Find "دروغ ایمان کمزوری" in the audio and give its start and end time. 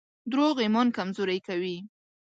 0.31-1.39